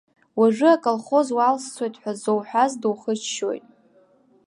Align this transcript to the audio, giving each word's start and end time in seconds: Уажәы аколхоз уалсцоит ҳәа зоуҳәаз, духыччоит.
Уажәы 0.39 0.69
аколхоз 0.75 1.27
уалсцоит 1.37 1.95
ҳәа 2.01 2.13
зоуҳәаз, 2.21 2.71
духыччоит. 2.81 3.65